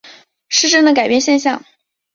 [0.49, 1.63] 失真的改变现象。